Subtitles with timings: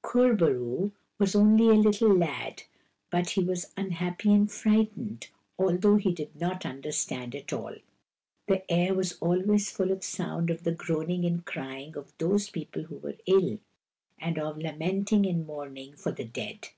[0.00, 2.62] Kur bo roo was only a little lad,
[3.10, 5.26] but he was un happy and frightened,
[5.58, 7.74] although he did not under stand at all.
[8.46, 12.48] The air was always full of the sound of the groaning and crying of those
[12.48, 13.58] people who were ill,
[14.20, 16.68] and of lamenting and mourning for the dead.